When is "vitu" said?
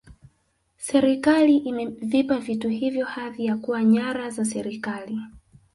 2.37-2.69